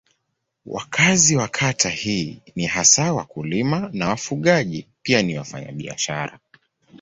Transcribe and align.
Wakazi 0.65 1.35
wa 1.37 1.47
kata 1.47 1.89
hii 1.89 2.41
ni 2.55 2.65
hasa 2.65 3.13
wakulima 3.13 3.89
na 3.93 4.09
wafugaji 4.09 4.87
pia 5.01 5.21
ni 5.21 5.37
wafanyabiashara. 5.37 6.39